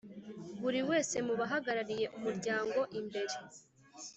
[0.61, 3.35] Buri wese mu Bahagarariye umuryango imbere